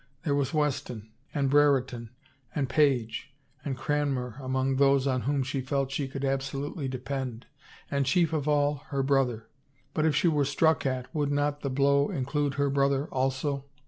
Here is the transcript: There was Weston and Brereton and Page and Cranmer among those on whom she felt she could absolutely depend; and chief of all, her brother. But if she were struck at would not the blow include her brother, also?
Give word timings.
There 0.23 0.33
was 0.33 0.51
Weston 0.51 1.11
and 1.31 1.47
Brereton 1.47 2.09
and 2.55 2.67
Page 2.67 3.35
and 3.63 3.77
Cranmer 3.77 4.39
among 4.41 4.77
those 4.77 5.05
on 5.05 5.21
whom 5.21 5.43
she 5.43 5.61
felt 5.61 5.91
she 5.91 6.07
could 6.07 6.25
absolutely 6.25 6.87
depend; 6.87 7.45
and 7.91 8.03
chief 8.03 8.33
of 8.33 8.47
all, 8.47 8.77
her 8.87 9.03
brother. 9.03 9.47
But 9.93 10.07
if 10.07 10.15
she 10.15 10.27
were 10.27 10.43
struck 10.45 10.87
at 10.87 11.13
would 11.13 11.31
not 11.31 11.61
the 11.61 11.69
blow 11.69 12.09
include 12.09 12.55
her 12.55 12.71
brother, 12.71 13.09
also? 13.11 13.65